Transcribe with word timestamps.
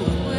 sun. 0.00 0.37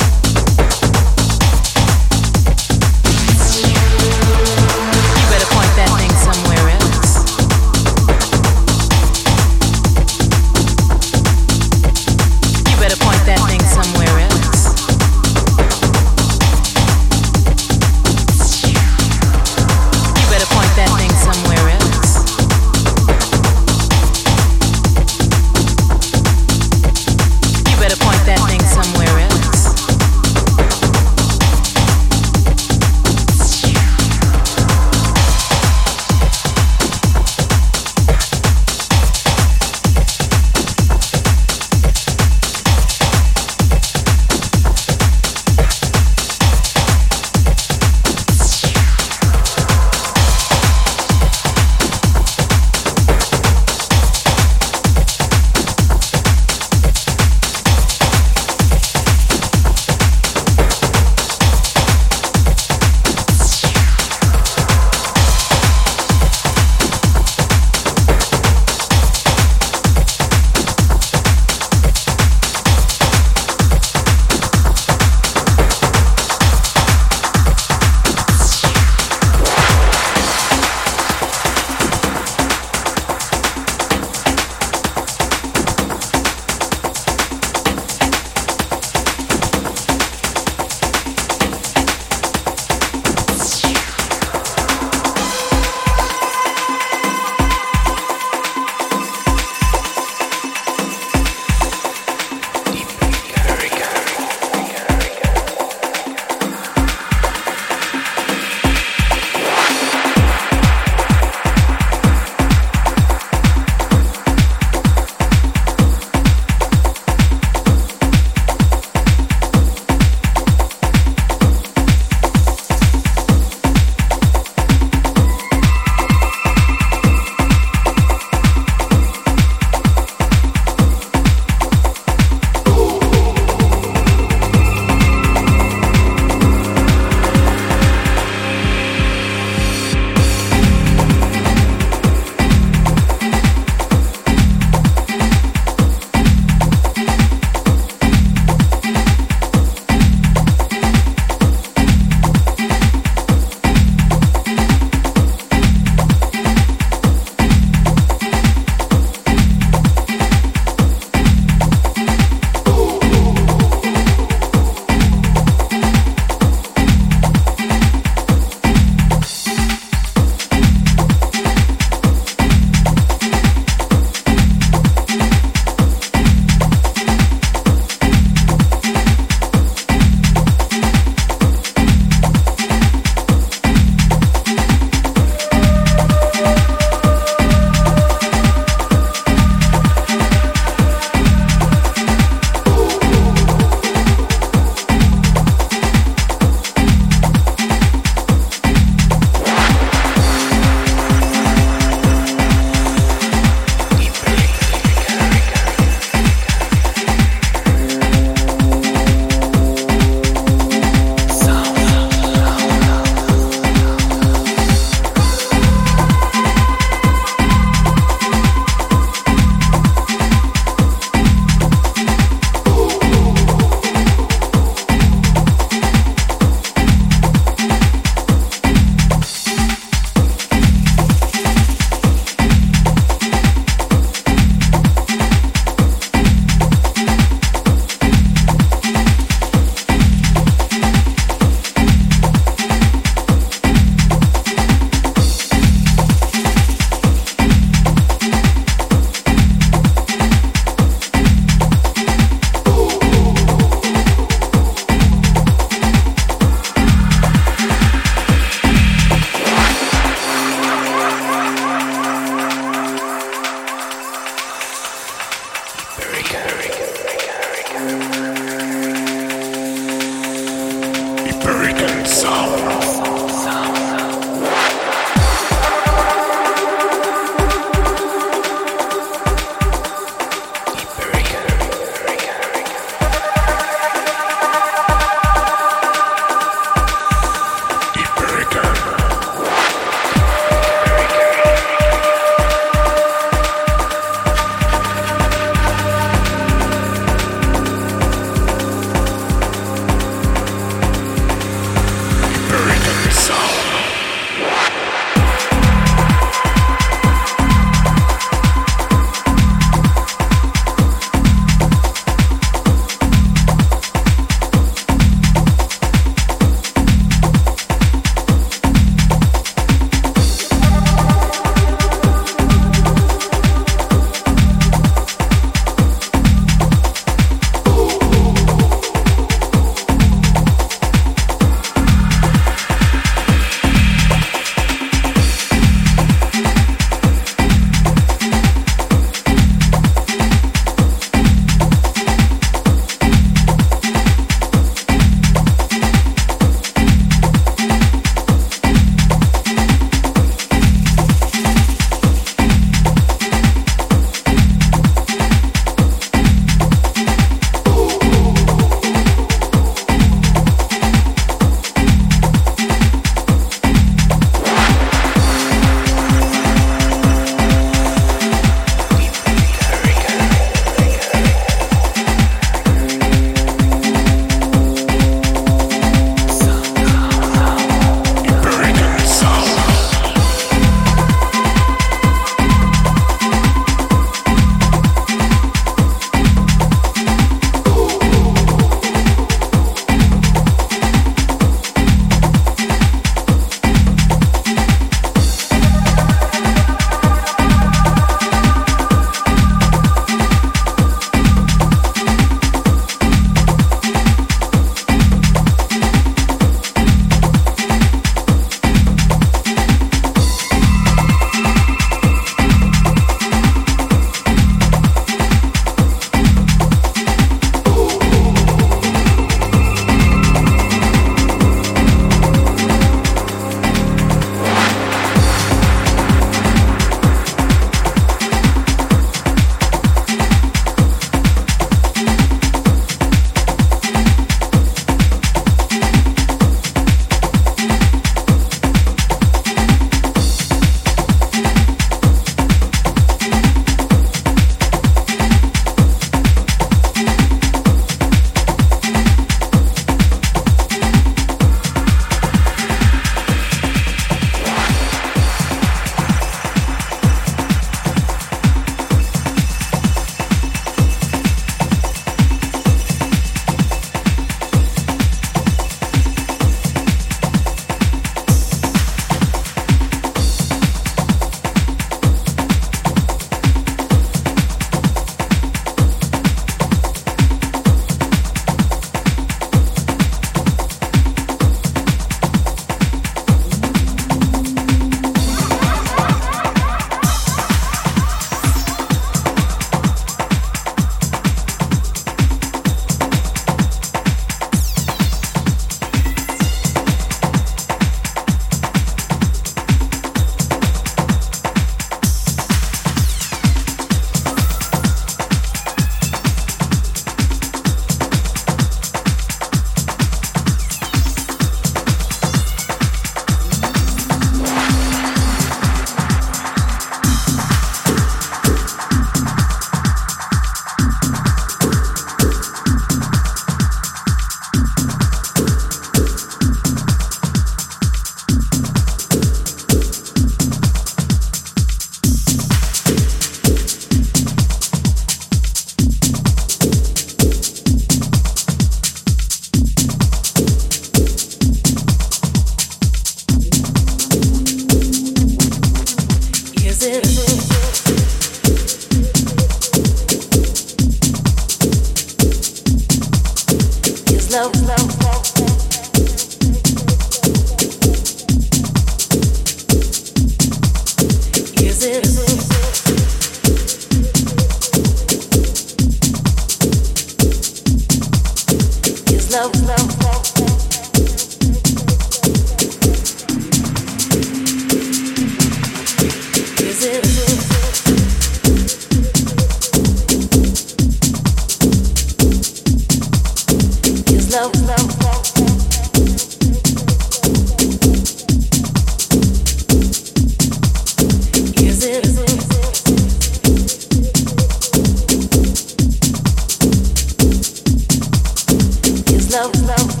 love, 599.31 599.61
love. 599.61 600.00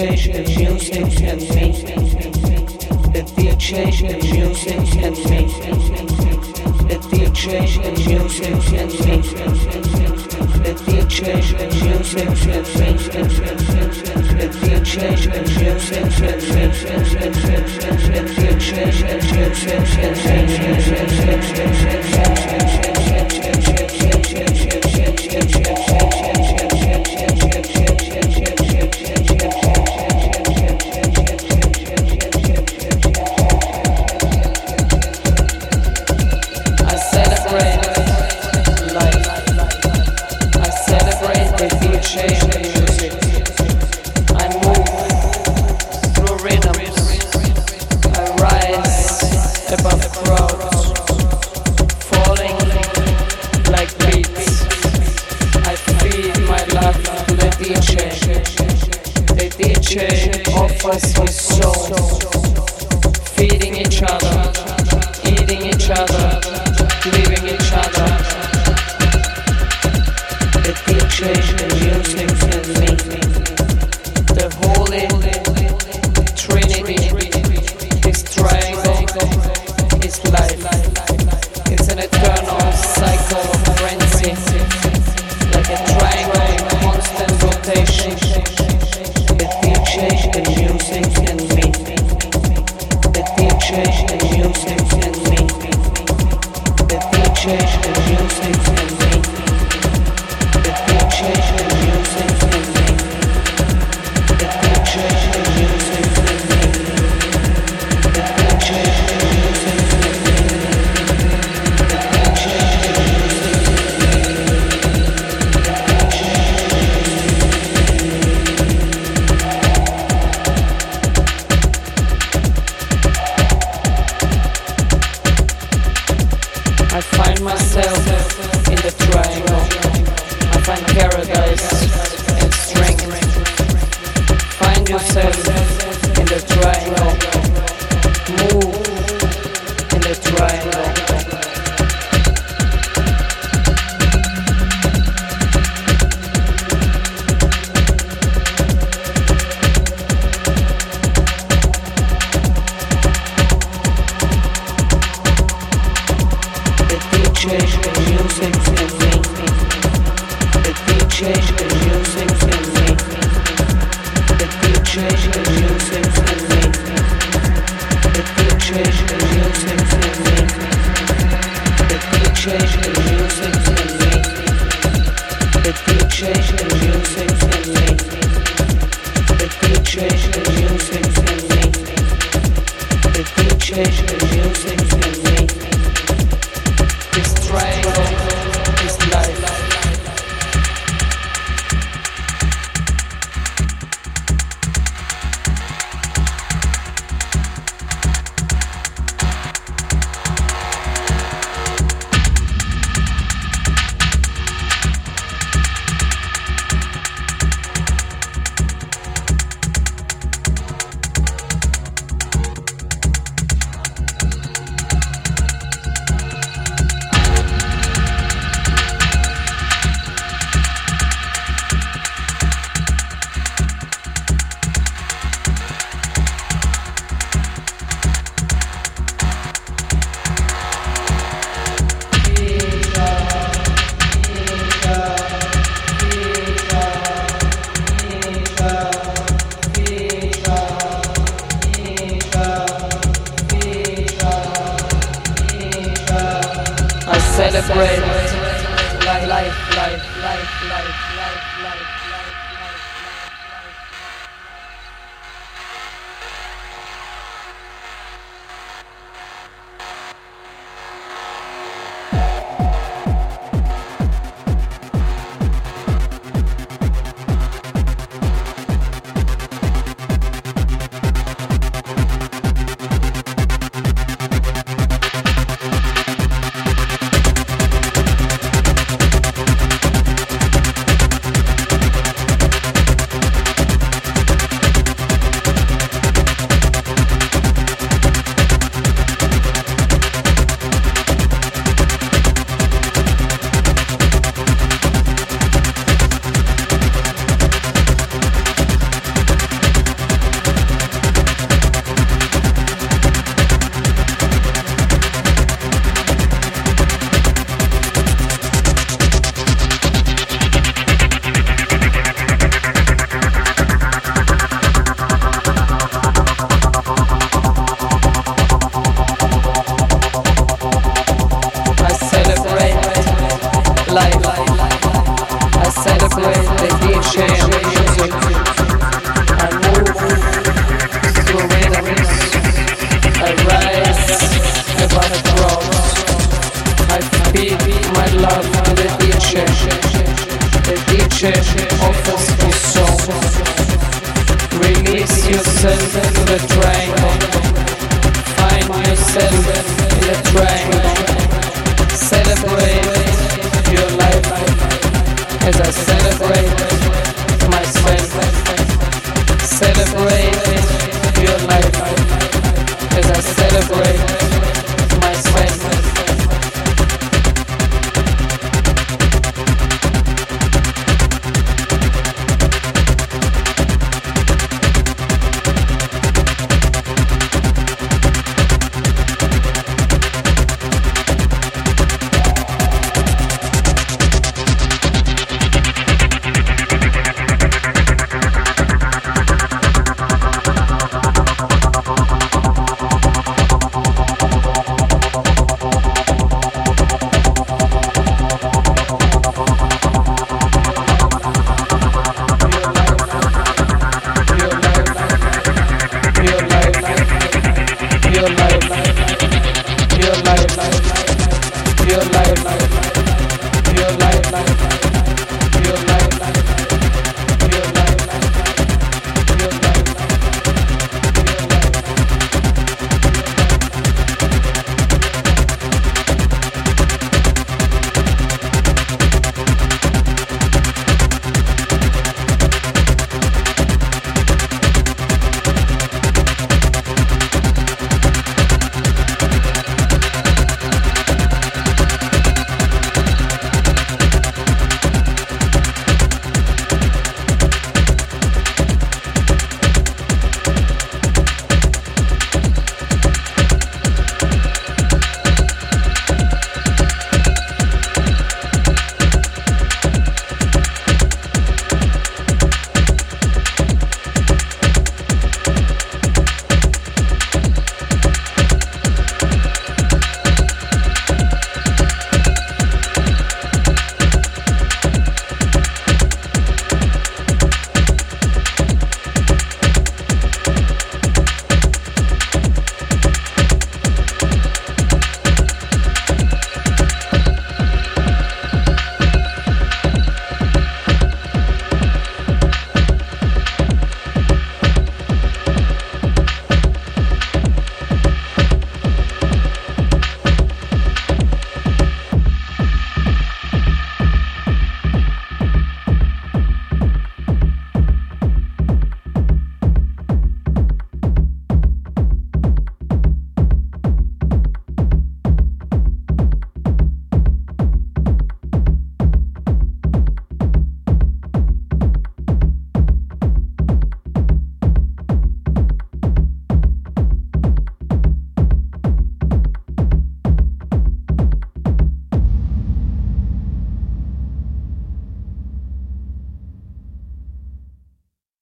DJ, 0.00 0.59